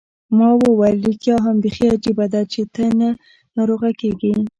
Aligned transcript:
ما 0.37 0.47
وویل: 0.57 0.97
ریښتیا 1.07 1.35
هم، 1.45 1.55
بیخي 1.63 1.85
عجبه 1.95 2.25
ده، 2.33 2.41
چي 2.51 2.61
ته 2.73 2.83
نه 2.99 3.09
ناروغه 3.55 3.89
کېږې. 3.99 4.33